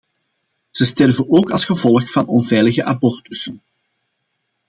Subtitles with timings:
[0.71, 3.61] Ze sterven ook als gevolg van onveilige abortussen.